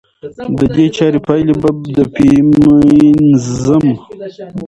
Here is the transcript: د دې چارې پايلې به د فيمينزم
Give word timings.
د 0.59 0.61
دې 0.75 0.85
چارې 0.95 1.19
پايلې 1.27 1.53
به 1.61 1.69
د 1.95 1.97
فيمينزم 2.13 3.85